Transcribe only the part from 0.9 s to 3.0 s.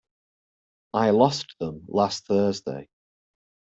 I lost them last Thursday.